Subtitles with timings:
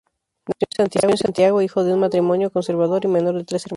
[0.79, 3.69] Nació en Santiago, hijo de un matrimonio conservador y menor de tres hermanos.